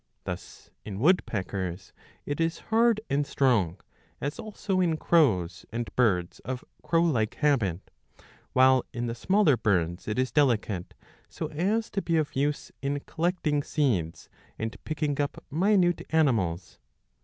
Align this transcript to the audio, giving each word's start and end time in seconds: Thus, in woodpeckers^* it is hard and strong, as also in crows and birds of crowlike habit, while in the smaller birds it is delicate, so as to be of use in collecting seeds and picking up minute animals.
Thus, 0.23 0.71
in 0.83 0.97
woodpeckers^* 0.97 1.91
it 2.25 2.41
is 2.41 2.57
hard 2.73 3.01
and 3.07 3.23
strong, 3.23 3.79
as 4.19 4.39
also 4.39 4.79
in 4.81 4.97
crows 4.97 5.63
and 5.71 5.95
birds 5.95 6.39
of 6.39 6.65
crowlike 6.83 7.35
habit, 7.35 7.91
while 8.53 8.83
in 8.93 9.05
the 9.05 9.13
smaller 9.13 9.55
birds 9.57 10.07
it 10.07 10.17
is 10.17 10.31
delicate, 10.31 10.95
so 11.29 11.49
as 11.51 11.91
to 11.91 12.01
be 12.01 12.17
of 12.17 12.35
use 12.35 12.71
in 12.81 13.01
collecting 13.01 13.61
seeds 13.61 14.27
and 14.57 14.75
picking 14.85 15.21
up 15.21 15.43
minute 15.51 16.01
animals. 16.09 16.79